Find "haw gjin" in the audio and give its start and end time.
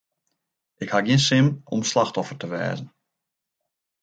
0.91-1.21